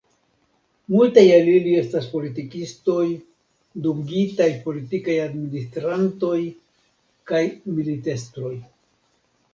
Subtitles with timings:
[0.93, 3.03] Multaj el ili estas politikistoj,
[3.87, 6.35] dungitaj politikaj administrantoj,
[7.33, 7.43] kaj
[7.77, 8.55] militestroj.